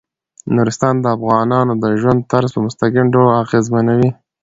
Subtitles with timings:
[0.55, 4.09] نورستان د افغانانو د ژوند طرز په مستقیم ډول ډیر اغېزمنوي.